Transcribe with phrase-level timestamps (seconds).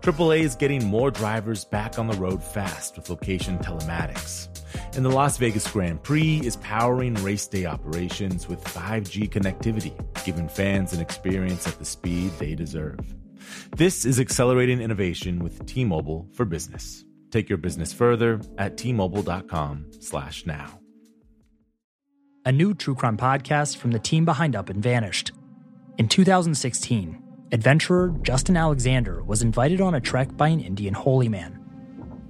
[0.00, 4.48] AAA is getting more drivers back on the road fast with location telematics.
[4.96, 9.92] And the Las Vegas Grand Prix is powering race day operations with 5G connectivity,
[10.24, 12.98] giving fans an experience at the speed they deserve.
[13.76, 17.04] This is accelerating innovation with T-Mobile for Business.
[17.30, 20.80] Take your business further at t-mobile.com/now.
[22.46, 25.32] A new true crime podcast from the team behind Up and Vanished.
[25.98, 31.58] In 2016, adventurer Justin Alexander was invited on a trek by an Indian holy man.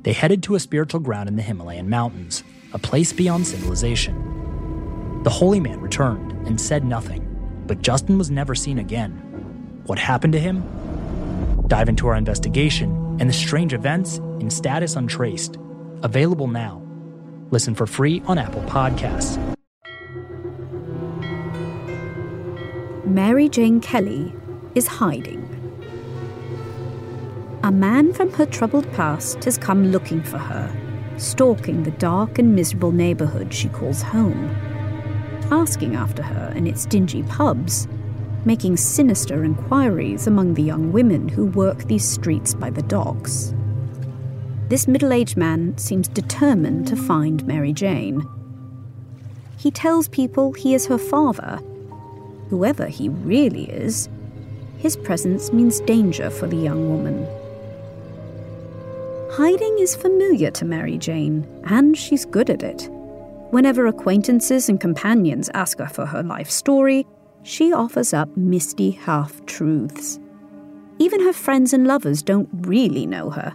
[0.02, 5.20] They headed to a spiritual ground in the Himalayan mountains, a place beyond civilization.
[5.24, 7.26] The holy man returned and said nothing,
[7.66, 9.10] but Justin was never seen again.
[9.84, 10.64] What happened to him?
[11.66, 15.58] Dive into our investigation and the strange events in Status Untraced.
[16.02, 16.82] Available now.
[17.50, 19.36] Listen for free on Apple Podcasts.
[23.04, 24.32] Mary Jane Kelly
[24.74, 25.46] is hiding.
[27.62, 30.74] A man from her troubled past has come looking for her,
[31.18, 34.48] stalking the dark and miserable neighbourhood she calls home,
[35.50, 37.86] asking after her in its dingy pubs,
[38.47, 43.54] making sinister inquiries among the young women who work these streets by the docks.
[44.69, 48.26] This middle aged man seems determined to find Mary Jane.
[49.58, 51.60] He tells people he is her father.
[52.48, 54.08] Whoever he really is,
[54.80, 57.26] his presence means danger for the young woman.
[59.32, 62.88] Hiding is familiar to Mary Jane, and she's good at it.
[63.50, 67.06] Whenever acquaintances and companions ask her for her life story,
[67.42, 70.19] she offers up misty half truths.
[70.98, 73.54] Even her friends and lovers don't really know her.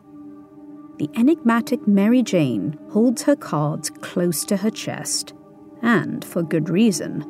[0.97, 5.33] The enigmatic Mary Jane holds her cards close to her chest,
[5.81, 7.25] and for good reason.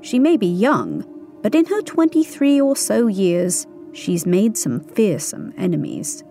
[0.00, 1.04] She may be young,
[1.44, 6.24] but in her 23 or so years, she's made some fearsome enemies.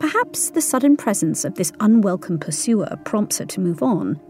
[0.00, 4.20] Perhaps the sudden presence of this unwelcome pursuer prompts her to move on,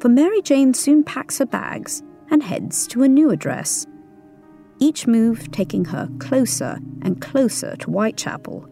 [0.00, 3.86] for Mary Jane soon packs her bags and heads to a new address.
[4.80, 8.68] Each move taking her closer and closer to Whitechapel,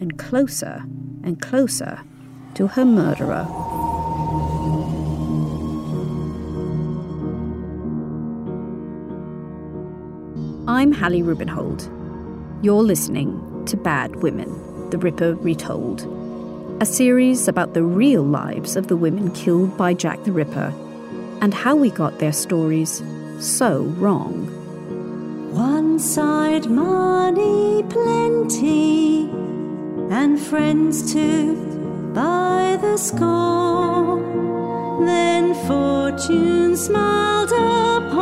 [0.00, 0.84] and closer
[1.22, 1.98] and closer
[2.56, 4.03] to her murderer.
[10.74, 11.88] I'm Hallie Rubenhold.
[12.60, 14.90] You're listening to Bad Women.
[14.90, 16.02] The Ripper Retold,
[16.82, 20.74] a series about the real lives of the women killed by Jack the Ripper
[21.40, 23.04] and how we got their stories
[23.38, 24.48] so wrong.
[25.54, 29.30] One side money plenty
[30.10, 31.54] and friends too
[32.12, 34.18] by the score.
[35.06, 38.13] Then fortune smiled upon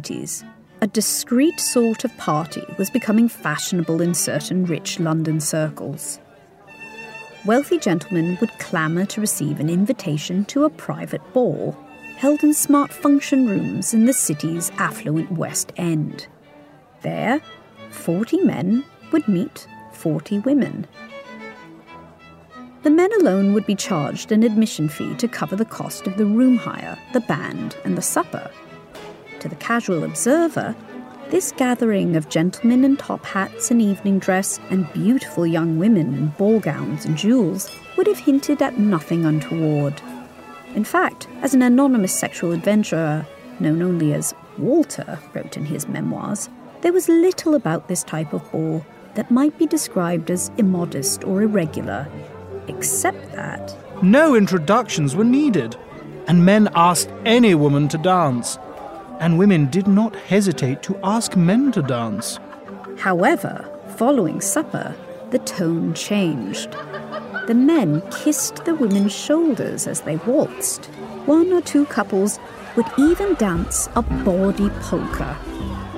[0.00, 0.44] 1880s,
[0.80, 6.20] a discreet sort of party was becoming fashionable in certain rich London circles.
[7.44, 11.76] Wealthy gentlemen would clamour to receive an invitation to a private ball
[12.16, 16.26] held in smart function rooms in the city's affluent West End.
[17.02, 17.40] There,
[17.90, 20.86] 40 men would meet 40 women.
[22.82, 26.26] The men alone would be charged an admission fee to cover the cost of the
[26.26, 28.50] room hire, the band, and the supper
[29.44, 30.74] to the casual observer,
[31.28, 36.28] This gathering of gentlemen in top hats and evening dress and beautiful young women in
[36.28, 40.00] ball gowns and jewels would have hinted at nothing untoward.
[40.74, 43.26] In fact, as an anonymous sexual adventurer,
[43.60, 46.48] known only as Walter wrote in his memoirs,
[46.80, 51.42] there was little about this type of ball that might be described as immodest or
[51.42, 52.08] irregular,
[52.68, 55.76] except that no introductions were needed,
[56.28, 58.58] and men asked any woman to dance,
[59.20, 62.38] and women did not hesitate to ask men to dance.
[62.98, 63.64] However,
[63.96, 64.94] following supper,
[65.30, 66.72] the tone changed.
[67.46, 70.86] The men kissed the women's shoulders as they waltzed.
[71.26, 72.38] One or two couples
[72.76, 75.36] would even dance a bawdy polka.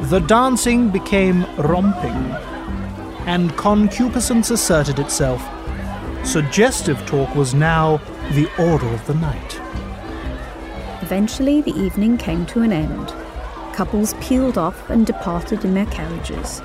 [0.02, 2.34] The dancing became romping,
[3.26, 5.42] and concupiscence asserted itself.
[6.24, 7.98] Suggestive talk was now
[8.32, 9.60] the order of the night.
[11.06, 13.14] Eventually, the evening came to an end.
[13.73, 16.61] Couples peeled off and departed in their carriages,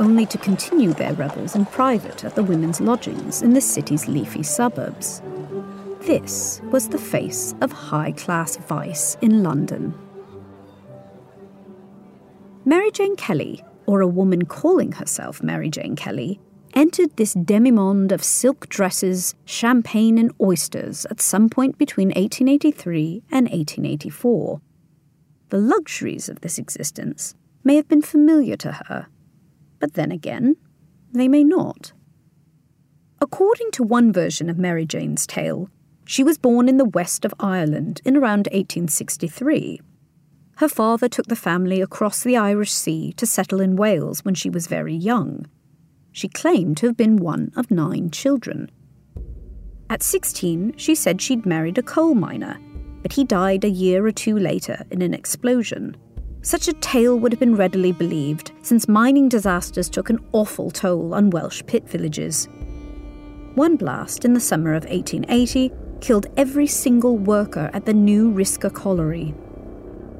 [0.00, 4.42] only to continue their revels in private at the women's lodgings in the city's leafy
[4.42, 5.20] suburbs.
[6.00, 9.92] This was the face of high class vice in London.
[12.64, 16.40] Mary Jane Kelly, or a woman calling herself Mary Jane Kelly,
[16.74, 23.46] entered this demimonde of silk dresses, champagne, and oysters at some point between 1883 and
[23.46, 24.60] 1884.
[25.50, 27.34] The luxuries of this existence
[27.64, 29.08] may have been familiar to her,
[29.78, 30.56] but then again,
[31.12, 31.92] they may not.
[33.20, 35.68] According to one version of Mary Jane's tale,
[36.04, 39.80] she was born in the west of Ireland in around 1863.
[40.56, 44.50] Her father took the family across the Irish Sea to settle in Wales when she
[44.50, 45.46] was very young
[46.12, 48.70] she claimed to have been one of nine children.
[49.90, 52.58] At 16, she said she'd married a coal miner,
[53.02, 55.96] but he died a year or two later in an explosion.
[56.42, 61.14] Such a tale would have been readily believed, since mining disasters took an awful toll
[61.14, 62.48] on Welsh pit villages.
[63.54, 65.70] One blast in the summer of 1880
[66.00, 69.34] killed every single worker at the new Risca colliery.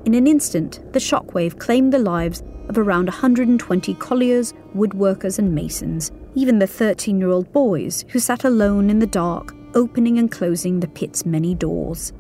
[0.04, 6.10] In an instant, the shockwave claimed the lives of around 120 colliers, woodworkers, and masons,
[6.34, 10.80] even the 13 year old boys who sat alone in the dark, opening and closing
[10.80, 12.12] the pit's many doors.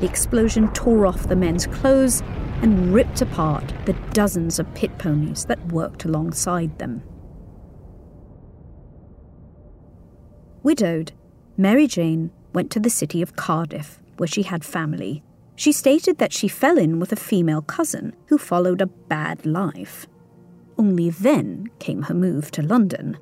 [0.00, 2.22] The explosion tore off the men's clothes
[2.62, 7.02] and ripped apart the dozens of pit ponies that worked alongside them.
[10.62, 11.12] Widowed,
[11.56, 15.22] Mary Jane went to the city of Cardiff, where she had family,
[15.58, 20.06] she stated that she fell in with a female cousin who followed a bad life.
[20.78, 23.18] Only then came her move to London.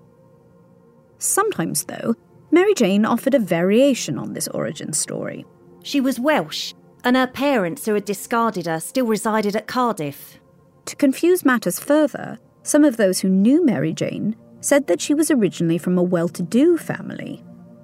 [1.17, 2.15] Sometimes, though,
[2.51, 5.47] Mary Jane offered a variation on this origin story.
[5.83, 10.39] She was Welsh, and her parents, who had discarded her, still resided at Cardiff.
[10.85, 15.31] To confuse matters further, some of those who knew Mary Jane said that she was
[15.31, 17.43] originally from a well to do family.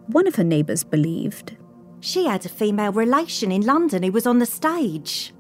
[0.09, 1.57] One of her neighbours believed
[2.03, 5.33] she had a female relation in London who was on the stage.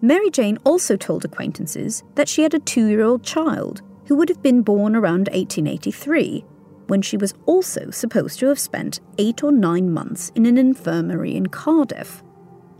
[0.00, 4.30] Mary Jane also told acquaintances that she had a two year old child who would
[4.30, 6.44] have been born around 1883,
[6.86, 11.36] when she was also supposed to have spent eight or nine months in an infirmary
[11.36, 12.22] in Cardiff.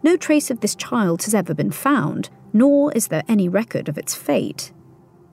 [0.03, 3.99] No trace of this child has ever been found, nor is there any record of
[3.99, 4.73] its fate.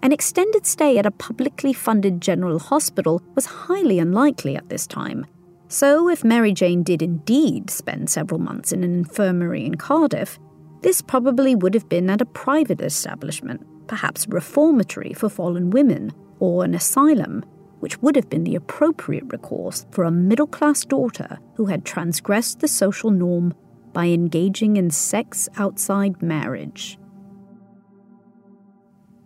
[0.01, 5.25] An extended stay at a publicly funded general hospital was highly unlikely at this time,
[5.74, 10.38] so, if Mary Jane did indeed spend several months in an infirmary in Cardiff,
[10.84, 16.13] this probably would have been at a private establishment, perhaps a reformatory for fallen women,
[16.38, 17.44] or an asylum,
[17.80, 22.60] which would have been the appropriate recourse for a middle class daughter who had transgressed
[22.60, 23.51] the social norm
[23.94, 27.00] by engaging in sex outside marriage.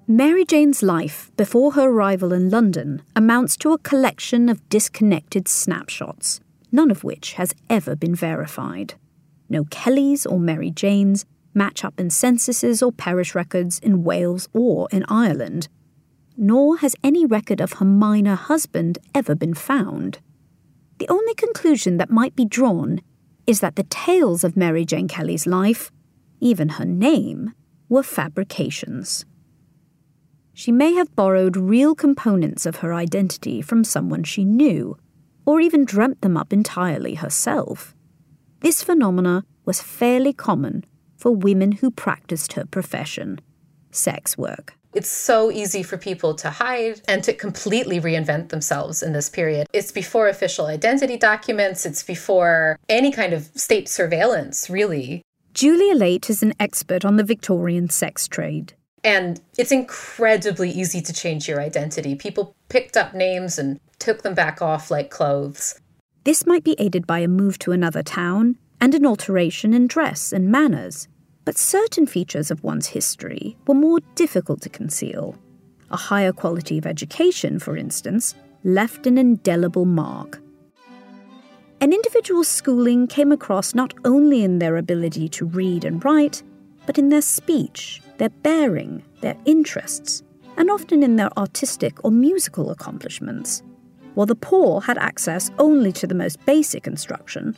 [0.09, 6.39] Mary Jane's life before her arrival in London amounts to a collection of disconnected snapshots,
[6.71, 8.93] none of which has ever been verified.
[9.49, 14.87] No Kellys or Mary Janes match up in censuses or parish records in Wales or
[14.93, 15.67] in Ireland,
[16.37, 20.19] nor has any record of her miner husband ever been found.
[20.99, 23.01] The only conclusion that might be drawn
[23.45, 25.91] is that the tales of Mary Jane Kelly's life,
[26.39, 27.51] even her name,
[27.89, 29.25] were fabrications.
[30.57, 34.97] She may have borrowed real components of her identity from someone she knew,
[35.45, 37.93] or even dreamt them up entirely herself.
[38.61, 40.83] This phenomena was fairly common
[41.15, 43.39] for women who practiced her profession
[43.91, 44.73] sex work.
[44.95, 49.67] It's so easy for people to hide and to completely reinvent themselves in this period.
[49.73, 55.21] It's before official identity documents, it's before any kind of state surveillance, really.
[55.53, 58.73] Julia Laite is an expert on the Victorian sex trade.
[59.03, 62.15] And it's incredibly easy to change your identity.
[62.15, 65.79] People picked up names and took them back off like clothes.
[66.23, 70.33] This might be aided by a move to another town and an alteration in dress
[70.33, 71.07] and manners,
[71.45, 75.35] but certain features of one's history were more difficult to conceal.
[75.89, 80.41] A higher quality of education, for instance, left an indelible mark.
[81.79, 86.43] An individual's schooling came across not only in their ability to read and write,
[86.85, 90.23] but in their speech, their bearing, their interests,
[90.57, 93.63] and often in their artistic or musical accomplishments.
[94.15, 97.55] While the poor had access only to the most basic instruction,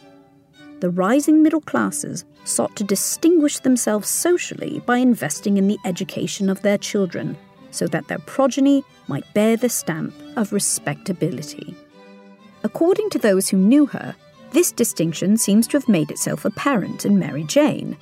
[0.82, 6.62] the rising middle classes sought to distinguish themselves socially by investing in the education of
[6.62, 7.38] their children
[7.72, 11.76] so that their progeny might bear the stamp of respectability.
[12.64, 14.16] According to those who knew her,
[14.52, 17.96] this distinction seems to have made itself apparent in Mary Jane.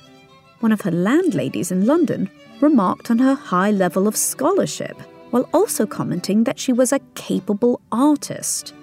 [0.60, 4.96] One of her landladies in London remarked on her high level of scholarship,
[5.30, 8.74] while also commenting that she was a capable artist.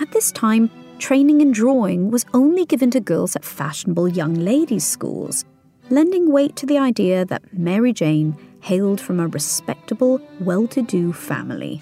[0.00, 4.86] At this time, training in drawing was only given to girls at fashionable young ladies'
[4.86, 5.44] schools,
[5.90, 11.12] lending weight to the idea that Mary Jane hailed from a respectable, well to do
[11.12, 11.80] family.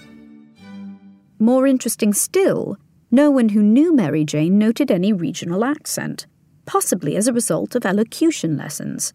[1.38, 2.76] More interesting still,
[3.10, 6.26] no one who knew Mary Jane noted any regional accent,
[6.66, 9.12] possibly as a result of elocution lessons,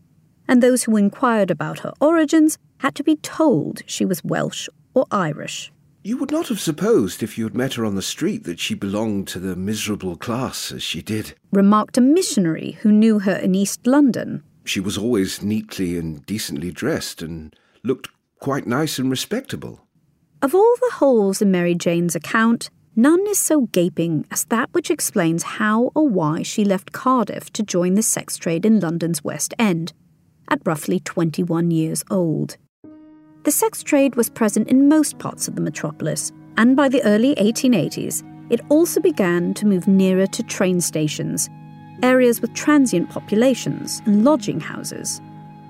[0.50, 5.06] and those who inquired about her origins had to be told she was Welsh or
[5.12, 5.72] Irish.
[6.02, 8.74] You would not have supposed if you had met her on the street that she
[8.74, 13.54] belonged to the miserable class as she did, remarked a missionary who knew her in
[13.54, 14.42] East London.
[14.66, 19.82] She was always neatly and decently dressed and looked quite nice and respectable.
[20.42, 24.90] Of all the holes in Mary Jane's account, none is so gaping as that which
[24.90, 29.54] explains how or why she left Cardiff to join the sex trade in London's West
[29.60, 29.94] End
[30.50, 32.58] at roughly 21 years old.
[33.44, 37.36] The sex trade was present in most parts of the metropolis, and by the early
[37.36, 41.50] 1880s, it also began to move nearer to train stations,
[42.04, 45.22] areas with transient populations, and lodging houses.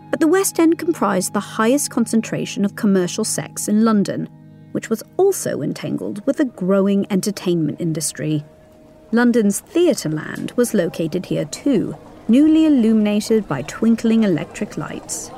[0.10, 4.28] But the West End comprised the highest concentration of commercial sex in London,
[4.72, 8.44] which was also entangled with a growing entertainment industry.
[9.12, 11.96] London's Theatreland was located here too,
[12.30, 15.32] newly illuminated by twinkling electric lights.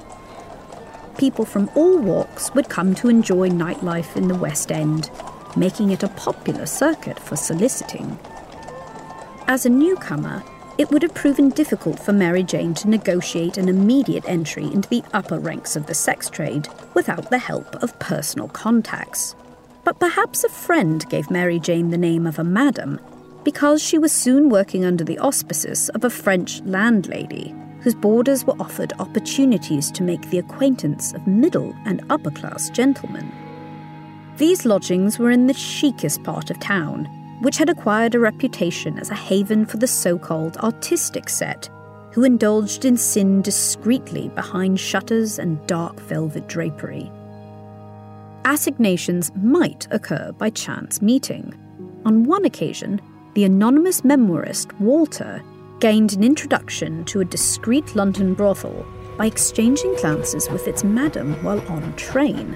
[1.18, 5.10] People from all walks would come to enjoy nightlife in the West End,
[5.56, 8.20] making it a popular circuit for soliciting.
[9.48, 10.44] As a newcomer,
[10.78, 15.04] it would have proven difficult for Mary Jane to negotiate an immediate entry into the
[15.14, 19.36] upper ranks of the sex trade without the help of personal contacts.
[19.84, 23.00] But perhaps a friend gave Mary Jane the name of a madam
[23.44, 28.60] because she was soon working under the auspices of a French landlady whose boarders were
[28.60, 33.32] offered opportunities to make the acquaintance of middle and upper class gentlemen.
[34.38, 37.06] These lodgings were in the chicest part of town,
[37.42, 41.70] which had acquired a reputation as a haven for the so called artistic set,
[42.12, 47.12] who indulged in sin discreetly behind shutters and dark velvet drapery.
[48.46, 51.54] Assignations might occur by chance meeting.
[52.06, 53.02] On one occasion,
[53.34, 55.42] the anonymous memoirist Walter
[55.80, 58.86] gained an introduction to a discreet London brothel
[59.18, 62.56] by exchanging glances with its madam while on train.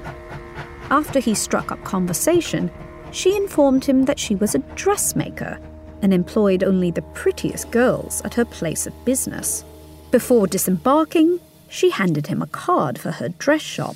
[0.90, 2.70] After he struck up conversation,
[3.12, 5.60] she informed him that she was a dressmaker
[6.02, 9.64] and employed only the prettiest girls at her place of business.
[10.12, 11.40] Before disembarking,
[11.70, 13.96] she handed him a card for her dress shop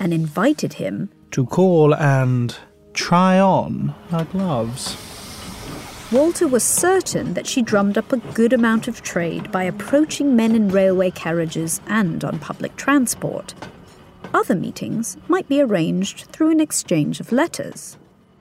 [0.00, 2.56] and invited him to call and
[2.94, 5.11] try on her gloves.
[6.12, 10.54] Walter was certain that she drummed up a good amount of trade by approaching men
[10.54, 13.54] in railway carriages and on public transport.
[14.34, 17.96] Other meetings might be arranged through an exchange of letters.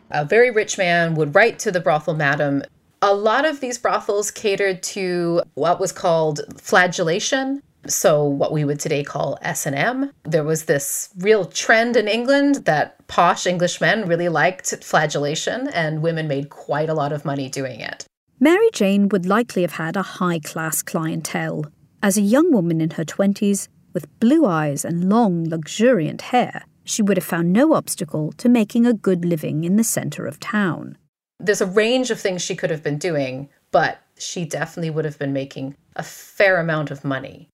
[0.10, 2.62] A very rich man would write to the brothel madam.
[3.02, 8.80] A lot of these brothels catered to what was called flagellation, so what we would
[8.80, 10.12] today call S&M.
[10.24, 16.28] There was this real trend in England that posh Englishmen really liked flagellation and women
[16.28, 18.06] made quite a lot of money doing it.
[18.40, 21.66] Mary Jane would likely have had a high-class clientele.
[22.02, 27.02] As a young woman in her 20s, with blue eyes and long, luxuriant hair, she
[27.02, 30.98] would have found no obstacle to making a good living in the centre of town.
[31.40, 35.20] There's a range of things she could have been doing, but she definitely would have
[35.20, 37.50] been making a fair amount of money.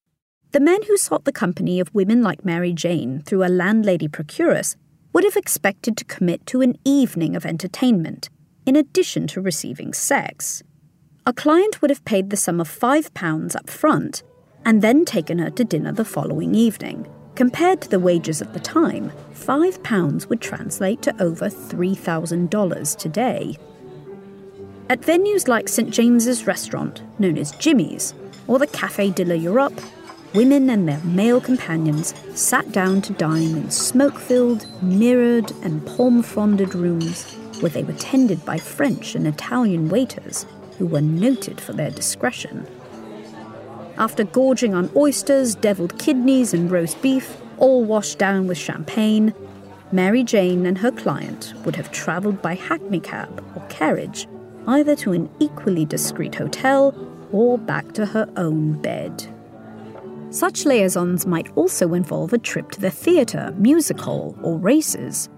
[0.51, 4.75] The men who sought the company of women like Mary Jane through a landlady procuress
[5.13, 8.30] would have expected to commit to an evening of entertainment,
[8.66, 10.63] in addition to receiving sex.
[11.25, 14.24] A client would have paid the sum of £5 up front
[14.66, 18.60] and then taken her to dinner the following evening, Compared to the wages of the
[18.60, 23.56] time, £5 would translate to over $3,000 today.
[24.89, 28.16] At venues like St James's Restaurant, known as Jimmy's,
[28.48, 29.80] or the Café de l'Europe,
[30.34, 36.22] women and their male companions sat down to dine in smoke filled, mirrored, and palm
[36.22, 37.31] fronded rooms
[37.62, 40.46] where they were tended by French and Italian waiters
[40.77, 42.67] who were noted for their discretion.
[43.98, 49.34] After gorging on oysters, deviled kidneys, and roast beef, all washed down with champagne,
[49.91, 54.27] Mary Jane and her client would have travelled by hackney cab or carriage
[54.67, 56.93] either to an equally discreet hotel
[57.31, 59.27] or back to her own bed.
[60.29, 65.29] Such liaisons might also involve a trip to the theatre, music hall, or races.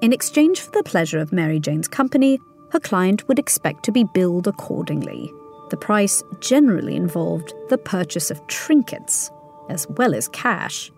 [0.00, 2.38] In exchange for the pleasure of Mary Jane's company,
[2.70, 5.32] her client would expect to be billed accordingly.
[5.70, 9.30] The price generally involved the purchase of trinkets,
[9.68, 10.90] as well as cash.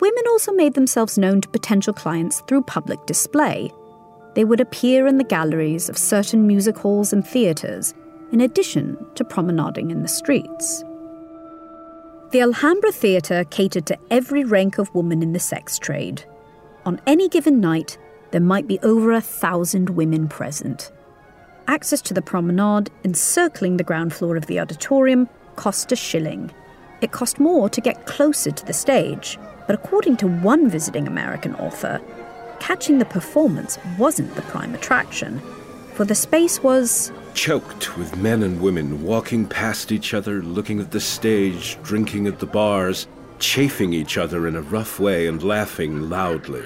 [0.00, 3.70] Women also made themselves known to potential clients through public display,
[4.36, 7.94] they would appear in the galleries of certain music halls and theatres,
[8.32, 10.84] in addition to promenading in the streets.
[12.30, 16.24] The Alhambra Theatre catered to every rank of woman in the sex trade.
[16.84, 17.98] On any given night,
[18.32, 20.90] there might be over a thousand women present.
[21.68, 26.52] Access to the promenade, encircling the ground floor of the auditorium, cost a shilling.
[27.00, 31.54] It cost more to get closer to the stage, but according to one visiting American
[31.56, 32.00] author,
[32.60, 35.40] catching the performance wasn't the prime attraction,
[35.94, 40.90] for the space was choked with men and women walking past each other, looking at
[40.90, 43.06] the stage, drinking at the bars,
[43.38, 46.64] chaffing each other in a rough way and laughing loudly.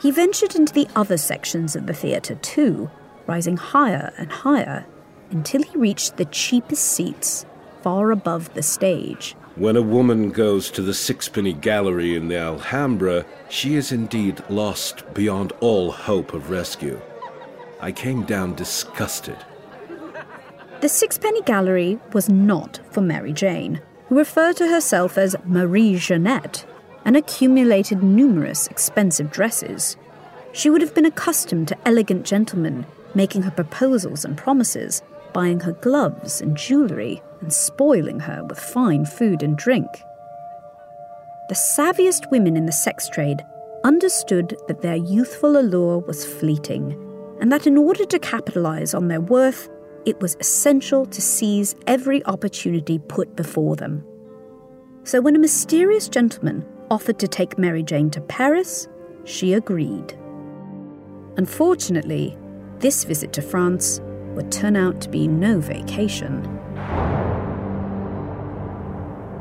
[0.00, 2.90] He ventured into the other sections of the theatre too,
[3.26, 4.86] rising higher and higher
[5.30, 7.44] until he reached the cheapest seats
[7.82, 9.34] far above the stage.
[9.56, 15.12] When a woman goes to the Sixpenny Gallery in the Alhambra, she is indeed lost
[15.12, 17.00] beyond all hope of rescue.
[17.80, 19.36] I came down disgusted.
[20.80, 26.64] The Sixpenny Gallery was not for Mary Jane, who referred to herself as Marie Jeanette
[27.04, 29.96] and accumulated numerous expensive dresses.
[30.52, 35.72] She would have been accustomed to elegant gentlemen making her proposals and promises, buying her
[35.72, 39.88] gloves and jewellery, and spoiling her with fine food and drink.
[41.48, 43.44] The savviest women in the sex trade
[43.82, 46.99] understood that their youthful allure was fleeting,
[47.40, 49.68] and that in order to capitalize on their worth,
[50.06, 54.04] it was essential to seize every opportunity put before them.
[55.04, 58.88] So when a mysterious gentleman offered to take Mary Jane to Paris,
[59.24, 60.16] she agreed.
[61.36, 62.36] Unfortunately,
[62.78, 64.00] this visit to France
[64.34, 66.42] would turn out to be no vacation.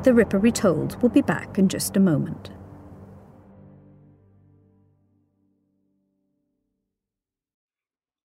[0.04, 2.52] The Ripper Retold will be back in just a moment.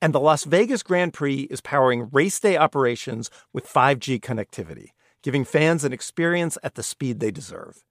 [0.00, 4.90] And the Las Vegas Grand Prix is powering race day operations with 5G connectivity,
[5.22, 7.82] giving fans an experience at the speed they deserve.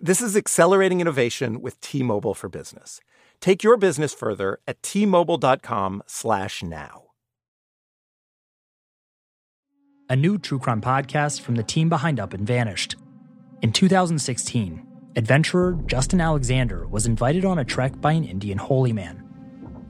[0.00, 3.00] This is accelerating innovation with T-Mobile for Business.
[3.40, 7.02] Take your business further at t-mobile.com/now.
[10.10, 12.96] A new true crime podcast from the team behind Up and Vanished.
[13.62, 19.23] In 2016, adventurer Justin Alexander was invited on a trek by an Indian holy man.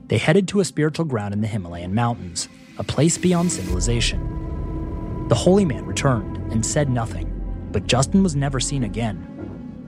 [0.07, 5.27] They headed to a spiritual ground in the Himalayan mountains, a place beyond civilization.
[5.29, 7.31] The holy man returned and said nothing,
[7.71, 9.15] but Justin was never seen again.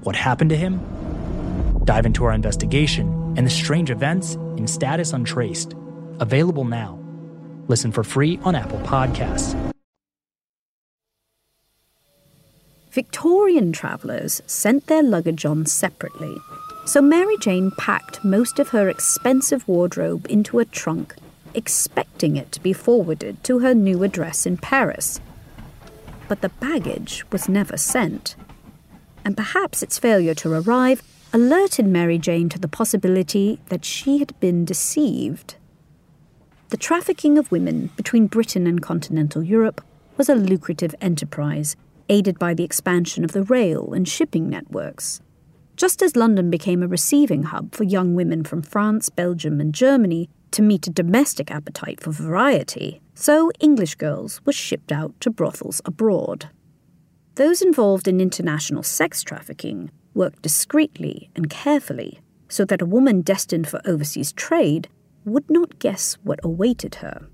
[0.02, 0.82] What happened to him?
[1.86, 5.76] Dive into our investigation and the strange events in Status Untraced.
[6.20, 7.00] Available now.
[7.68, 9.56] Listen for free on Apple Podcasts.
[12.90, 16.36] Victorian travellers sent their luggage on separately.
[16.88, 21.16] So Mary Jane packed most of her expensive wardrobe into a trunk,
[21.54, 25.20] expecting it to be forwarded to her new address in Paris.
[26.30, 28.38] But the baggage was never sent.
[29.26, 34.40] And perhaps its failure to arrive alerted Mary Jane to the possibility that she had
[34.40, 35.56] been deceived.
[36.70, 39.84] The trafficking of women between Britain and continental Europe
[40.16, 41.76] was a lucrative enterprise,
[42.08, 45.20] aided by the expansion of the rail and shipping networks.
[45.78, 50.28] Just as London became a receiving hub for young women from France, Belgium, and Germany
[50.50, 55.80] to meet a domestic appetite for variety, so English girls were shipped out to brothels
[55.86, 56.50] abroad.
[57.36, 63.68] Those involved in international sex trafficking worked discreetly and carefully so that a woman destined
[63.68, 64.90] for overseas trade
[65.26, 67.28] would not guess what awaited her.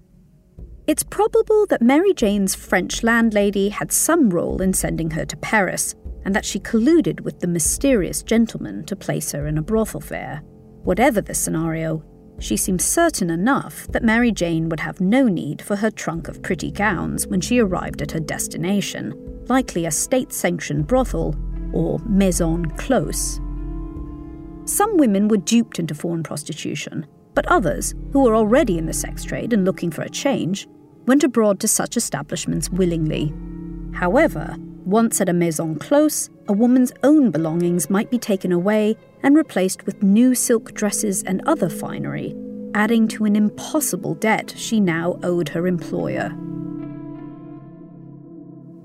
[0.86, 5.96] It's probable that Mary Jane's French landlady had some role in sending her to Paris,
[6.26, 10.42] and that she colluded with the mysterious gentleman to place her in a brothel fair.
[10.84, 12.04] Whatever the scenario,
[12.40, 16.42] she seemed certain enough that Mary Jane would have no need for her trunk of
[16.42, 19.14] pretty gowns when she arrived at her destination,
[19.48, 21.36] likely a state sanctioned brothel
[21.74, 23.40] or maison close.
[24.66, 29.24] Some women were duped into foreign prostitution, but others, who were already in the sex
[29.24, 30.68] trade and looking for a change,
[31.06, 33.34] went abroad to such establishments willingly.
[33.94, 39.36] However, once at a maison close, a woman's own belongings might be taken away and
[39.36, 42.36] replaced with new silk dresses and other finery,
[42.74, 46.36] adding to an impossible debt she now owed her employer.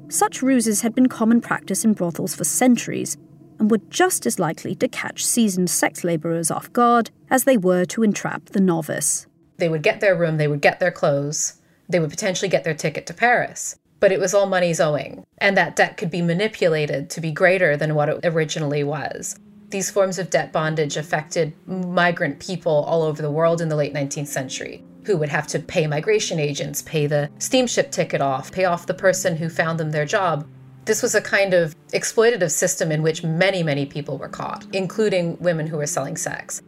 [0.08, 3.16] Such ruses had been common practice in brothels for centuries
[3.58, 7.84] and were just as likely to catch seasoned sex labourers off guard as they were
[7.86, 9.26] to entrap the novice.
[9.56, 12.74] They would get their room, they would get their clothes, they would potentially get their
[12.74, 17.10] ticket to Paris but it was all money's owing, and that debt could be manipulated
[17.10, 19.36] to be greater than what it originally was.
[19.70, 23.92] These forms of debt bondage affected migrant people all over the world in the late
[23.92, 28.64] 19th century, who would have to pay migration agents, pay the steamship ticket off, pay
[28.64, 30.46] off the person who found them their job.
[30.86, 35.36] This was a kind of exploitative system in which many, many people were caught, including
[35.38, 36.62] women who were selling sex.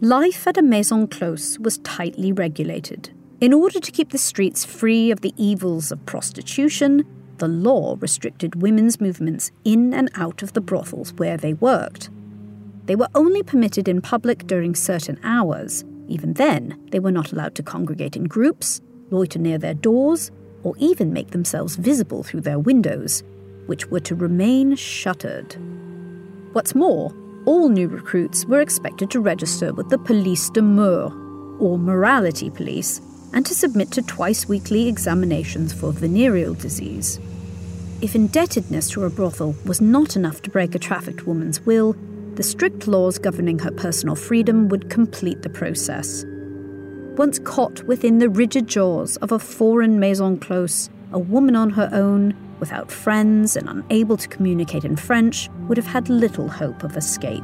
[0.00, 3.10] Life at a maison close was tightly regulated.
[3.40, 7.04] In order to keep the streets free of the evils of prostitution,
[7.36, 12.10] the law restricted women's movements in and out of the brothels where they worked.
[12.86, 15.84] They were only permitted in public during certain hours.
[16.08, 20.32] Even then, they were not allowed to congregate in groups, loiter near their doors,
[20.64, 23.22] or even make themselves visible through their windows,
[23.66, 25.54] which were to remain shuttered.
[26.54, 31.12] What's more, all new recruits were expected to register with the Police de Mœurs,
[31.60, 33.00] or Morality Police,
[33.32, 37.20] and to submit to twice weekly examinations for venereal disease.
[38.00, 41.96] If indebtedness to a brothel was not enough to break a trafficked woman's will,
[42.34, 46.24] the strict laws governing her personal freedom would complete the process.
[47.16, 51.90] Once caught within the rigid jaws of a foreign maison close, a woman on her
[51.92, 56.96] own, without friends and unable to communicate in French, would have had little hope of
[56.96, 57.42] escape.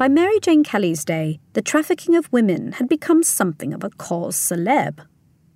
[0.00, 4.34] By Mary Jane Kelly's day, the trafficking of women had become something of a cause
[4.34, 5.04] célèbre.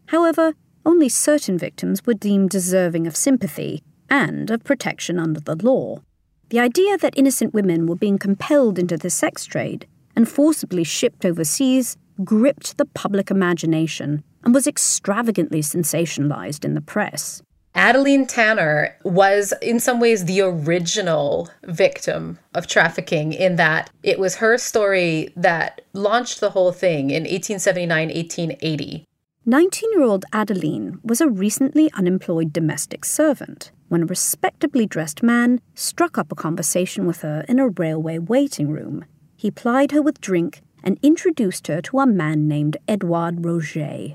[0.09, 0.53] However,
[0.85, 6.03] only certain victims were deemed deserving of sympathy and of protection under the law.
[6.51, 11.25] The idea that innocent women were being compelled into the sex trade and forcibly shipped
[11.25, 17.43] overseas gripped the public imagination and was extravagantly sensationalized in the press.
[17.75, 24.37] Adeline Tanner was, in some ways, the original victim of trafficking, in that it was
[24.37, 29.05] her story that launched the whole thing in 1879 1880.
[29.47, 35.61] 19 year old Adeline was a recently unemployed domestic servant when a respectably dressed man
[35.75, 39.05] struck up a conversation with her in a railway waiting room.
[39.37, 44.15] He plied her with drink and introduced her to a man named Edouard Roger.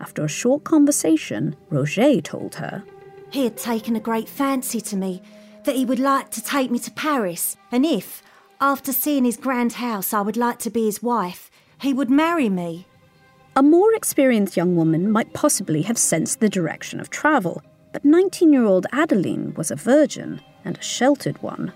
[0.00, 2.84] After a short conversation, Roger told her
[3.34, 5.20] he had taken a great fancy to me,
[5.64, 8.22] that he would like to take me to Paris, and if,
[8.60, 12.48] after seeing his grand house, I would like to be his wife, he would marry
[12.48, 12.86] me.
[13.56, 17.60] A more experienced young woman might possibly have sensed the direction of travel,
[17.92, 21.72] but 19 year old Adeline was a virgin and a sheltered one.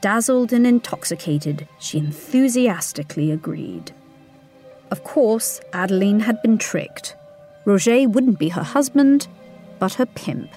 [0.00, 3.92] Dazzled and intoxicated, she enthusiastically agreed.
[4.92, 7.16] Of course, Adeline had been tricked.
[7.64, 9.26] Roger wouldn't be her husband,
[9.78, 10.50] but her pimp.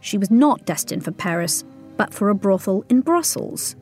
[0.00, 1.62] She was not destined for Paris,
[1.96, 3.76] but for a brothel in Brussels.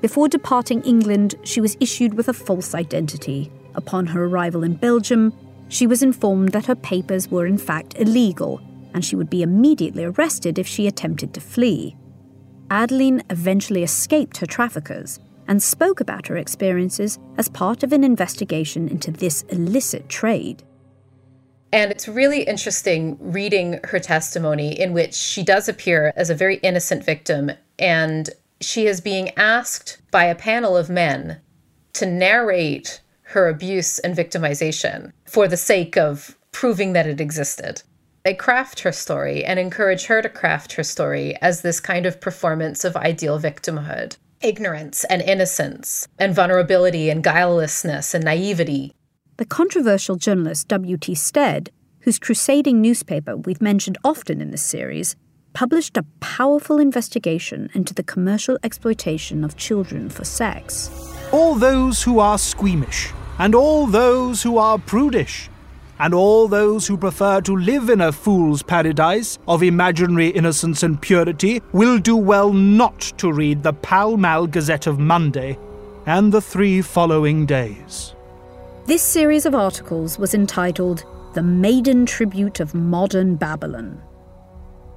[0.00, 3.52] Before departing England, she was issued with a false identity.
[3.74, 5.34] Upon her arrival in Belgium,
[5.68, 8.62] she was informed that her papers were in fact illegal
[8.94, 11.94] and she would be immediately arrested if she attempted to flee.
[12.70, 18.88] Adeline eventually escaped her traffickers and spoke about her experiences as part of an investigation
[18.88, 20.62] into this illicit trade.
[21.72, 26.56] And it's really interesting reading her testimony, in which she does appear as a very
[26.58, 27.50] innocent victim.
[27.80, 28.30] And
[28.60, 31.40] she is being asked by a panel of men
[31.94, 37.82] to narrate her abuse and victimization for the sake of proving that it existed.
[38.24, 42.20] They craft her story and encourage her to craft her story as this kind of
[42.20, 48.92] performance of ideal victimhood ignorance and innocence and vulnerability and guilelessness and naivety.
[49.38, 51.14] The controversial journalist W.T.
[51.14, 55.16] Stead, whose crusading newspaper we've mentioned often in this series,
[55.54, 60.90] published a powerful investigation into the commercial exploitation of children for sex.
[61.32, 65.48] All those who are squeamish, and all those who are prudish,
[65.98, 71.00] and all those who prefer to live in a fool's paradise of imaginary innocence and
[71.00, 75.58] purity will do well not to read the Pall Mall Gazette of Monday
[76.06, 78.14] and the three following days.
[78.86, 81.04] This series of articles was entitled
[81.34, 84.02] The Maiden Tribute of Modern Babylon.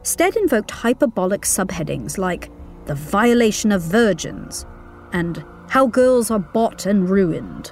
[0.03, 2.49] Stead invoked hyperbolic subheadings like
[2.86, 4.65] The Violation of Virgins
[5.13, 7.71] and How Girls Are Bought and Ruined.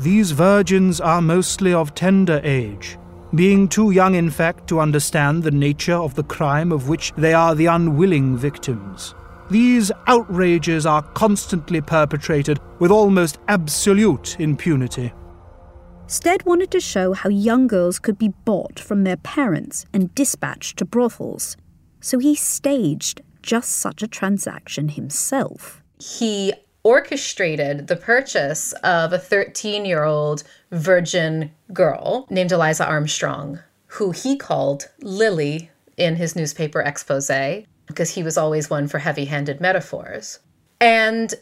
[0.00, 2.98] These virgins are mostly of tender age,
[3.34, 7.32] being too young, in fact, to understand the nature of the crime of which they
[7.32, 9.14] are the unwilling victims.
[9.50, 15.12] These outrages are constantly perpetrated with almost absolute impunity.
[16.06, 20.76] Stead wanted to show how young girls could be bought from their parents and dispatched
[20.78, 21.56] to brothels,
[22.00, 25.82] so he staged just such a transaction himself.
[25.98, 26.52] He
[26.84, 34.36] orchestrated the purchase of a 13 year old virgin girl named Eliza Armstrong, who he
[34.36, 37.30] called Lily in his newspaper expose
[37.86, 40.38] because he was always one for heavy handed metaphors.
[40.80, 41.34] And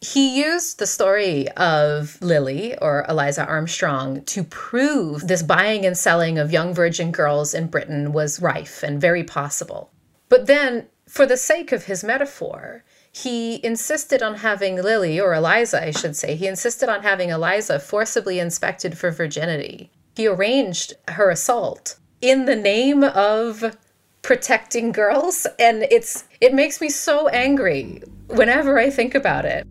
[0.00, 6.38] he used the story of Lily or Eliza Armstrong to prove this buying and selling
[6.38, 9.90] of young virgin girls in Britain was rife and very possible.
[10.28, 15.80] But then, for the sake of his metaphor, he insisted on having Lily, or Eliza,
[15.80, 19.90] I should say, he insisted on having Eliza forcibly inspected for virginity.
[20.16, 23.76] He arranged her assault in the name of
[24.22, 29.66] protecting girls and it's it makes me so angry whenever I think about it.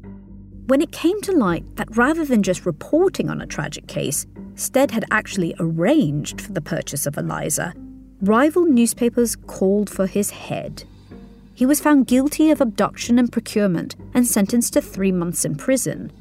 [0.67, 4.25] When it came to light that rather than just reporting on a tragic case,
[4.56, 7.73] Stead had actually arranged for the purchase of Eliza,
[8.21, 10.84] rival newspapers called for his head
[11.53, 16.11] he was found guilty of abduction and procurement and sentenced to three months in prison.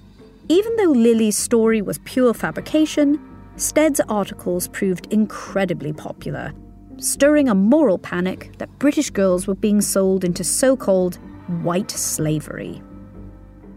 [0.49, 3.21] Even though Lily's story was pure fabrication,
[3.57, 6.53] Stead's articles proved incredibly popular,
[6.99, 11.17] stirring a moral panic that British girls were being sold into so called
[11.63, 12.83] white slavery.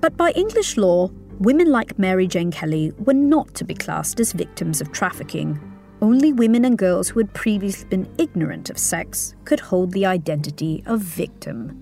[0.01, 4.33] But by English law, women like Mary Jane Kelly were not to be classed as
[4.33, 5.59] victims of trafficking
[6.01, 10.83] only women and girls who had previously been ignorant of sex could hold the identity
[10.85, 11.81] of victim.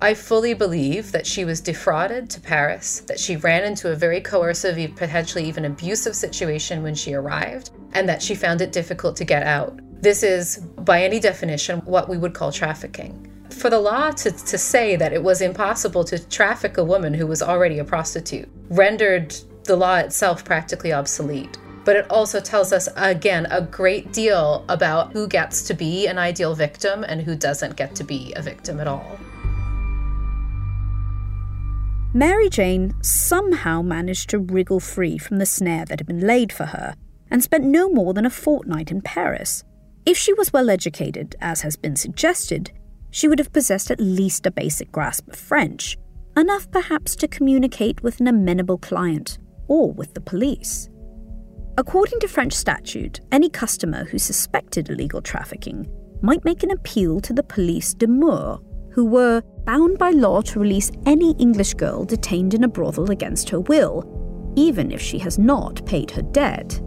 [0.00, 4.20] I fully believe that she was defrauded to Paris, that she ran into a very
[4.20, 9.24] coercive, potentially even abusive situation when she arrived, and that she found it difficult to
[9.24, 9.78] get out.
[10.02, 13.30] This is, by any definition, what we would call trafficking.
[13.48, 17.26] For the law to, to say that it was impossible to traffic a woman who
[17.26, 22.88] was already a prostitute rendered the law itself practically obsolete but it also tells us,
[22.96, 27.76] again, a great deal about who gets to be an ideal victim and who doesn't
[27.76, 29.18] get to be a victim at all.
[32.16, 36.66] Mary Jane somehow managed to wriggle free from the snare that had been laid for
[36.66, 36.94] her
[37.30, 39.64] and spent no more than a fortnight in Paris.
[40.06, 42.70] If she was well educated, as has been suggested,
[43.10, 45.98] she would have possessed at least a basic grasp of French,
[46.36, 50.88] enough perhaps to communicate with an amenable client or with the police.
[51.76, 55.88] According to French statute, any customer who suspected illegal trafficking
[56.22, 58.60] might make an appeal to the police de moeurs,
[58.92, 63.50] who were bound by law to release any English girl detained in a brothel against
[63.50, 66.80] her will, even if she has not paid her debt.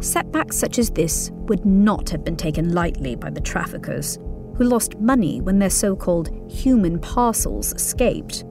[0.00, 4.16] Setbacks such as this would not have been taken lightly by the traffickers,
[4.56, 8.44] who lost money when their so called human parcels escaped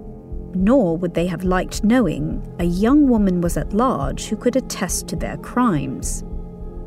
[0.55, 5.07] nor would they have liked knowing a young woman was at large who could attest
[5.07, 6.23] to their crimes.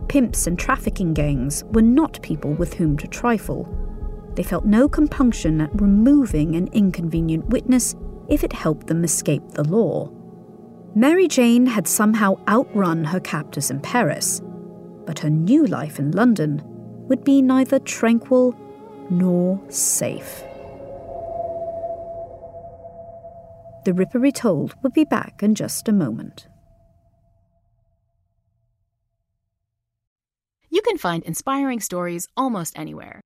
[0.09, 3.68] Pimps and trafficking gangs were not people with whom to trifle.
[4.35, 7.94] They felt no compunction at removing an inconvenient witness
[8.29, 10.11] if it helped them escape the law.
[10.94, 14.40] Mary Jane had somehow outrun her captors in Paris,
[15.05, 16.62] but her new life in London
[17.09, 18.55] would be neither tranquil
[19.11, 20.42] nor safe.
[23.87, 26.49] The Ripper Retold will be back in just a moment.
[30.68, 33.20] You can find inspiring stories almost anywhere.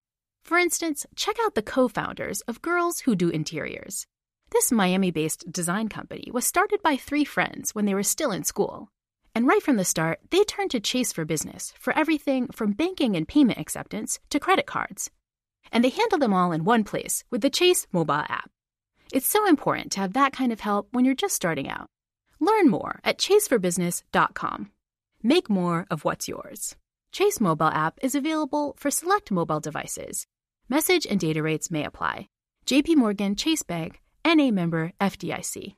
[0.44, 4.06] For instance, check out the co founders of Girls Who Do Interiors.
[4.50, 8.44] This Miami based design company was started by three friends when they were still in
[8.44, 8.90] school.
[9.34, 13.16] And right from the start, they turned to Chase for Business for everything from banking
[13.16, 15.10] and payment acceptance to credit cards.
[15.72, 18.50] And they handle them all in one place with the Chase mobile app.
[19.12, 21.88] It's so important to have that kind of help when you're just starting out.
[22.38, 24.70] Learn more at chaseforbusiness.com.
[25.22, 26.76] Make more of what's yours.
[27.10, 30.26] Chase mobile app is available for select mobile devices.
[30.68, 32.28] Message and data rates may apply.
[32.66, 35.74] JP Morgan Chase Bank, NA member FDIC.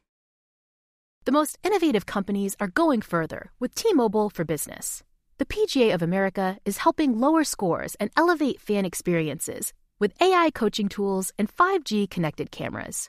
[1.24, 5.02] The most innovative companies are going further with T-Mobile for Business.
[5.38, 10.88] The PGA of America is helping lower scores and elevate fan experiences with AI coaching
[10.88, 13.08] tools and 5G connected cameras.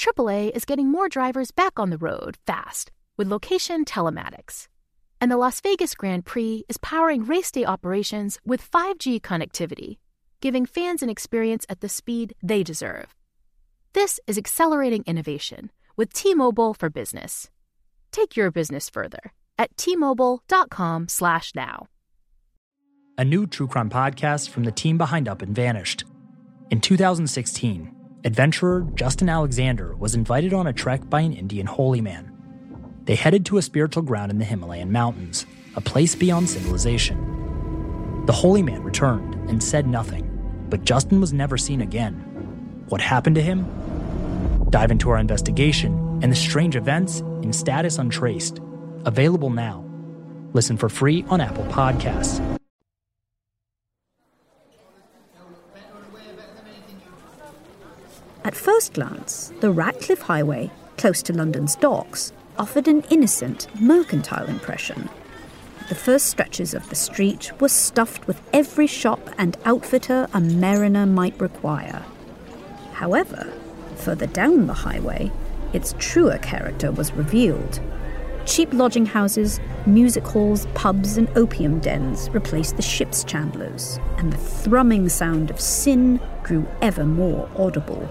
[0.00, 4.66] AAA is getting more drivers back on the road fast with location telematics.
[5.20, 9.98] And the Las Vegas Grand Prix is powering race day operations with 5G connectivity,
[10.40, 13.14] giving fans an experience at the speed they deserve.
[13.92, 17.50] This is accelerating innovation with T-Mobile for Business.
[18.10, 21.86] Take your business further at t-mobile.com/now.
[23.18, 26.04] A new true crime podcast from the team behind Up and Vanished.
[26.70, 32.30] In 2016, adventurer Justin Alexander was invited on a trek by an Indian holy man.
[33.04, 38.24] They headed to a spiritual ground in the Himalayan mountains, a place beyond civilization.
[38.26, 40.26] The holy man returned and said nothing,
[40.68, 42.14] but Justin was never seen again.
[42.88, 43.66] What happened to him?
[44.70, 48.60] Dive into our investigation and the strange events in Status Untraced.
[49.06, 49.84] Available now.
[50.52, 52.59] Listen for free on Apple Podcasts.
[58.42, 65.10] At first glance, the Ratcliffe Highway, close to London's docks, offered an innocent, mercantile impression.
[65.90, 71.04] The first stretches of the street were stuffed with every shop and outfitter a mariner
[71.04, 72.02] might require.
[72.92, 73.52] However,
[73.96, 75.30] further down the highway,
[75.74, 77.80] its truer character was revealed.
[78.46, 84.38] Cheap lodging houses, music halls, pubs, and opium dens replaced the ship's chandlers, and the
[84.38, 88.08] thrumming sound of sin grew ever more audible.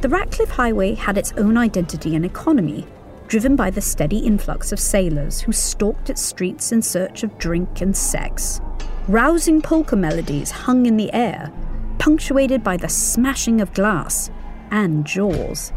[0.00, 2.86] The Ratcliffe Highway had its own identity and economy,
[3.26, 7.80] driven by the steady influx of sailors who stalked its streets in search of drink
[7.80, 8.60] and sex.
[9.08, 11.52] Rousing polka melodies hung in the air,
[11.98, 14.30] punctuated by the smashing of glass
[14.70, 15.72] and jaws.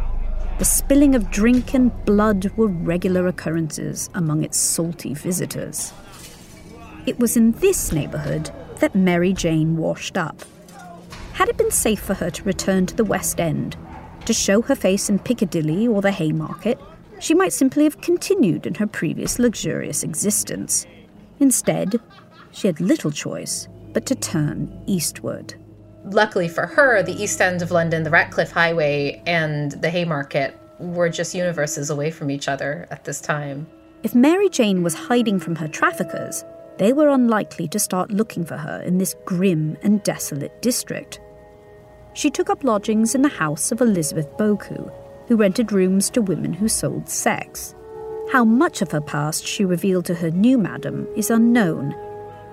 [0.60, 5.94] The spilling of drink and blood were regular occurrences among its salty visitors.
[7.08, 10.46] It was in this neighbourhood that Mary Jane washed up.
[11.34, 13.76] Had it been safe for her to return to the West End,
[14.26, 16.80] to show her face in Piccadilly or the Haymarket,
[17.20, 20.86] she might simply have continued in her previous luxurious existence.
[21.40, 22.00] Instead,
[22.52, 25.54] she had little choice but to turn eastward.
[26.06, 31.10] Luckily for her, the East End of London, the Ratcliffe Highway, and the Haymarket were
[31.10, 33.68] just universes away from each other at this time.
[34.04, 36.44] If Mary Jane was hiding from her traffickers,
[36.80, 41.21] they were unlikely to start looking for her in this grim and desolate district.
[42.14, 44.92] She took up lodgings in the house of Elizabeth Buki,
[45.28, 47.74] who rented rooms to women who sold sex.
[48.32, 51.96] How much of her past she revealed to her new madam is unknown,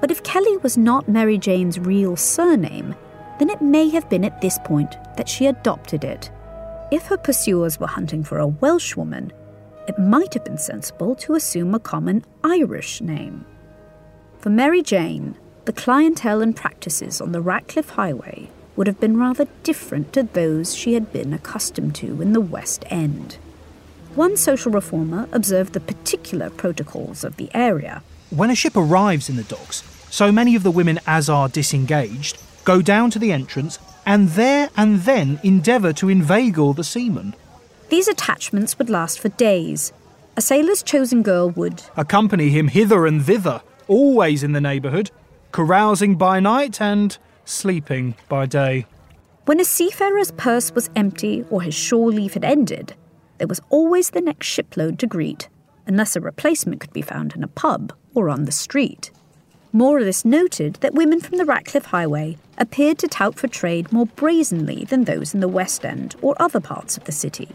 [0.01, 2.95] but if Kelly was not Mary Jane's real surname,
[3.41, 6.31] then it may have been at this point that she adopted it.
[6.93, 9.33] If her pursuers were hunting for a Welsh woman,
[9.89, 13.45] it might have been sensible to assume a common Irish name.
[14.39, 19.49] For Mary Jane, the clientele and practices on the Ratcliffe Highway would have been rather
[19.65, 23.37] different to those she had been accustomed to in the West End.
[24.15, 28.05] One social reformer observed the particular protocols of the area.
[28.31, 32.39] When a ship arrives in the docks, so many of the women as are disengaged
[32.63, 37.35] go down to the entrance and there and then endeavour to inveigle the seamen.
[37.89, 39.93] These attachments would last for days.
[40.37, 45.11] A sailor's chosen girl would accompany him hither and thither, always in the neighbourhood,
[45.51, 47.19] carousing by night and
[47.49, 48.87] sleeping by day.
[49.47, 52.95] When a seafarer's purse was empty or his shore leave had ended,
[53.39, 55.49] there was always the next shipload to greet,
[55.87, 59.11] unless a replacement could be found in a pub or on the street.
[59.73, 64.85] Moralists noted that women from the Ratcliffe Highway appeared to tout for trade more brazenly
[64.85, 67.49] than those in the West End or other parts of the city.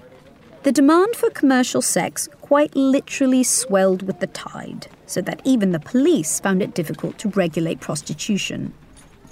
[0.63, 5.79] The demand for commercial sex quite literally swelled with the tide, so that even the
[5.79, 8.73] police found it difficult to regulate prostitution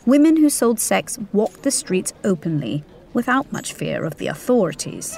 [0.06, 2.84] women who sold sex walked the streets openly
[3.14, 5.18] without much fear of the authorities.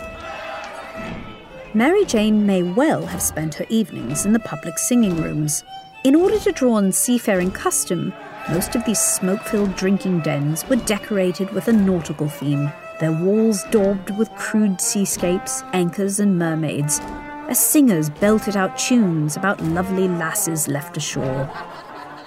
[1.74, 5.64] Mary Jane may well have spent her evenings in the public singing rooms.
[6.04, 8.14] In order to draw on seafaring custom,
[8.50, 13.64] most of these smoke filled drinking dens were decorated with a nautical theme, their walls
[13.72, 17.00] daubed with crude seascapes, anchors, and mermaids,
[17.48, 21.50] as singers belted out tunes about lovely lasses left ashore.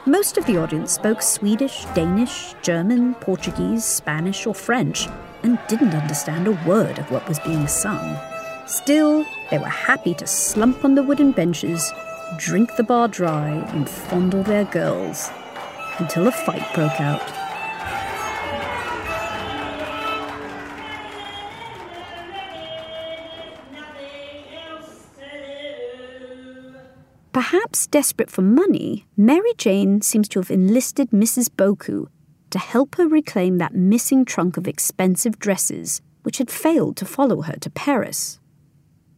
[0.08, 5.08] Most of the audience spoke Swedish, Danish, German, Portuguese, Spanish, or French,
[5.42, 8.16] and didn't understand a word of what was being sung.
[8.66, 11.92] Still, they were happy to slump on the wooden benches,
[12.36, 15.28] drink the bar dry, and fondle their girls
[15.98, 17.45] until a fight broke out.
[27.36, 31.50] Perhaps desperate for money, Mary Jane seems to have enlisted Mrs.
[31.50, 32.06] Buki
[32.48, 37.42] to help her reclaim that missing trunk of expensive dresses which had failed to follow
[37.42, 38.40] her to Paris.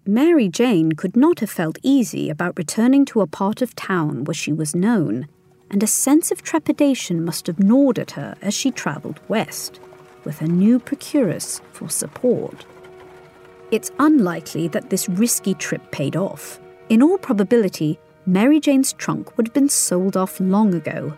[0.05, 4.35] Mary Jane could not have felt easy about returning to a part of town where
[4.35, 5.29] she was known,
[5.71, 9.79] and a sense of trepidation must have gnawed at her as she travelled west,
[10.25, 12.67] with her new procuress for support.
[13.71, 16.59] It's unlikely that this risky trip paid off.
[16.89, 21.15] In all probability, Mary Jane's trunk would have been sold off long ago.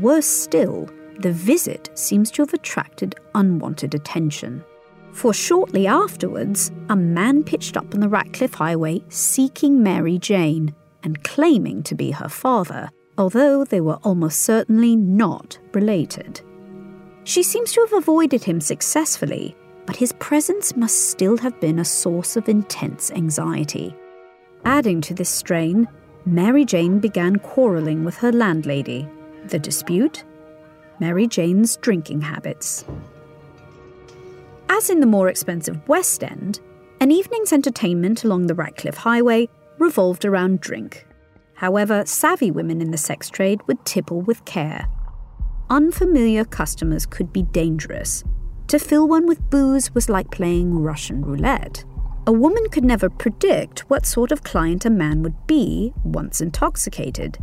[0.00, 0.88] Worse still,
[1.18, 4.64] the visit seems to have attracted unwanted attention.
[5.12, 11.22] For shortly afterwards, a man pitched up on the Ratcliffe Highway seeking Mary Jane and
[11.22, 12.88] claiming to be her father,
[13.18, 16.40] although they were almost certainly not related.
[17.24, 19.54] She seems to have avoided him successfully,
[19.84, 23.94] but his presence must still have been a source of intense anxiety.
[24.64, 25.86] Adding to this strain,
[26.26, 29.06] Mary Jane began quarrelling with her landlady.
[29.48, 30.24] The dispute?
[30.98, 32.84] Mary Jane's drinking habits.
[34.70, 36.60] As in the more expensive West End,
[37.00, 41.06] an evening's entertainment along the Ratcliffe Highway revolved around drink.
[41.56, 44.86] However, savvy women in the sex trade would tipple with care.
[45.68, 48.24] Unfamiliar customers could be dangerous.
[48.68, 51.84] To fill one with booze was like playing Russian roulette.
[52.26, 57.36] A woman could never predict what sort of client a man would be once intoxicated.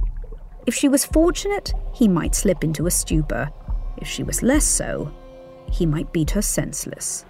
[0.65, 3.51] If she was fortunate, he might slip into a stupor.
[3.97, 5.13] If she was less so,
[5.71, 7.25] he might beat her senseless.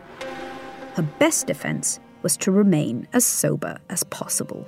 [0.94, 4.66] Her best defense was to remain as sober as possible.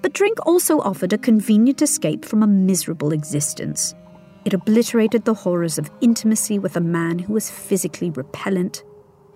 [0.00, 3.96] But drink also offered a convenient escape from a miserable existence.
[4.44, 8.84] It obliterated the horrors of intimacy with a man who was physically repellent,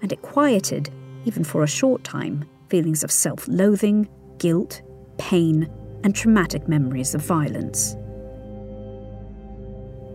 [0.00, 0.90] and it quieted,
[1.24, 4.08] even for a short time, feelings of self loathing,
[4.38, 4.82] guilt,
[5.18, 5.70] pain,
[6.02, 7.96] and traumatic memories of violence.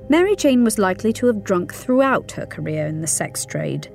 [0.10, 3.88] Mary Jane was likely to have drunk throughout her career in the sex trade,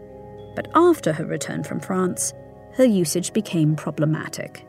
[0.55, 2.33] but after her return from France,
[2.75, 4.65] her usage became problematic.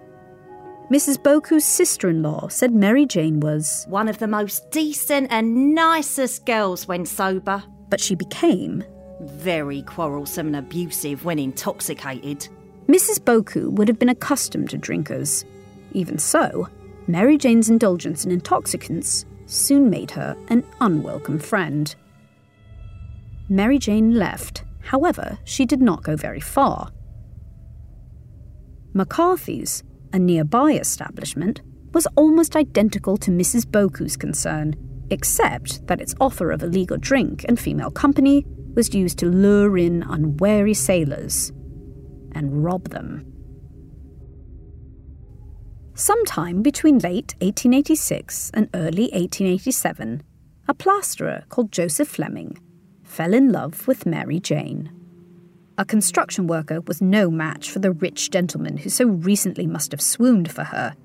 [0.92, 1.18] Mrs.
[1.18, 6.46] Buki's sister in law said Mary Jane was one of the most decent and nicest
[6.46, 7.64] girls when sober.
[7.90, 8.84] But she became
[9.22, 12.48] very quarrelsome and abusive when intoxicated.
[12.88, 13.20] Mrs.
[13.20, 15.46] Buki would have been accustomed to drinkers.
[15.94, 16.68] Even so,
[17.08, 21.96] Mary Jane's indulgence in intoxicants soon made her an unwelcome friend.
[23.48, 26.92] Mary Jane left, however, she did not go very far.
[28.94, 31.62] McCarthy's, a nearby establishment,
[31.94, 33.66] was almost identical to Mrs.
[33.66, 34.76] Buki's concern,
[35.10, 38.46] except that its offer of illegal drink and female company
[38.76, 41.52] was used to lure in unwary sailors
[42.34, 43.32] and rob them.
[45.94, 50.22] Sometime between late 1886 and early 1887,
[50.68, 52.58] a plasterer called Joseph Fleming
[53.04, 54.92] fell in love with Mary Jane.
[55.78, 60.02] A construction worker was no match for the rich gentleman who so recently must have
[60.02, 60.96] swooned for her,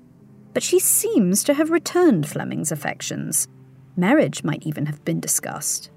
[0.53, 3.47] but she seems to have returned Fleming's affections.
[3.95, 5.89] Marriage might even have been discussed.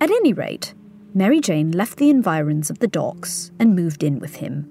[0.00, 0.74] At any rate,
[1.18, 4.70] Mary Jane left the environs of the docks and moved in with him.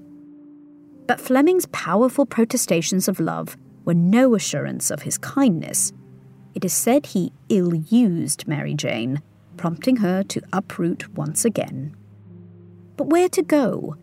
[1.05, 5.91] But Fleming's powerful protestations of love were no assurance of his kindness.
[6.55, 9.21] It is said he ill used Mary Jane,
[9.57, 11.93] prompting her to uproot once again.
[12.95, 13.97] But where to go?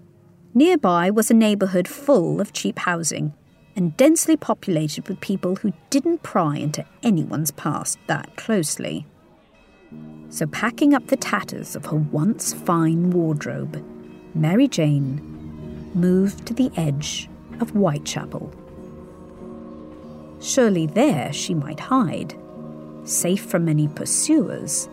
[0.52, 3.32] Nearby was a neighbourhood full of cheap housing
[3.74, 9.06] and densely populated with people who didn't pry into anyone's past that closely.
[10.30, 13.84] So, packing up the tatters of her once fine wardrobe,
[14.34, 15.20] Mary Jane
[15.94, 17.28] moved to the edge
[17.60, 18.52] of Whitechapel.
[20.40, 22.34] Surely there she might hide,
[23.04, 24.88] safe from any pursuers,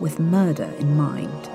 [0.00, 1.50] with murder in mind.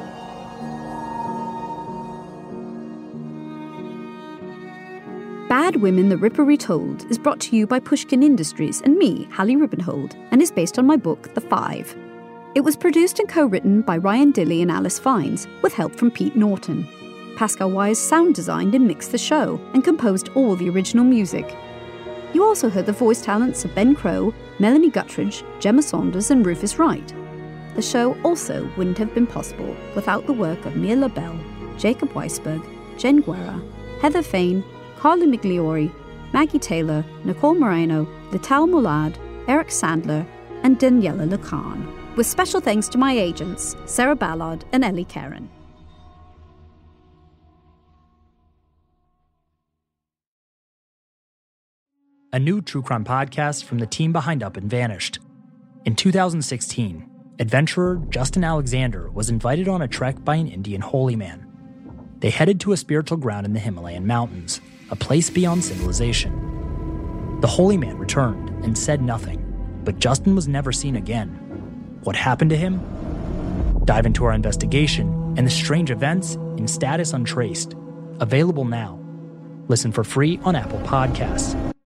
[5.50, 9.56] Bad Women the Ripper Retold is brought to you by Pushkin Industries and me, Hallie
[9.56, 11.96] Rubenhold, and is based on my book, The Five.
[12.56, 16.12] It was produced and co written by Ryan Dilley and Alice Fiennes, with help from
[16.12, 16.88] Pete Norton.
[17.36, 21.58] Pascal Wyse sound designed and mixed the show and composed all the original music.
[22.32, 26.78] You also heard the voice talents of Ben Crow, Melanie Gutteridge, Gemma Saunders, and Rufus
[26.78, 27.12] Wright.
[27.74, 31.40] The show also wouldn't have been possible without the work of Mia LaBelle,
[31.80, 32.64] Jacob Weisberg,
[33.00, 33.60] Jen Guerra,
[34.00, 34.64] Heather Fain,
[35.00, 35.92] Carly Migliori,
[36.34, 39.16] Maggie Taylor, Nicole Morano, Lital Molad,
[39.48, 40.24] Eric Sandler,
[40.62, 42.03] and Daniella Lakhan.
[42.16, 45.50] With special thanks to my agents, Sarah Ballard and Eli Keren.
[52.32, 55.18] A new true crime podcast from the team behind Up and Vanished.
[55.86, 57.10] In 2016,
[57.40, 61.48] adventurer Justin Alexander was invited on a trek by an Indian holy man.
[62.20, 64.62] They headed to a spiritual ground in the Himalayan mountains,
[64.92, 67.40] a place beyond civilization.
[67.42, 71.43] The holy man returned and said nothing, but Justin was never seen again.
[72.04, 72.82] What happened to him?
[73.86, 77.76] Dive into our investigation and the strange events in Status Untraced.
[78.20, 79.00] Available now.
[79.70, 81.74] Listen for free on Apple Podcasts.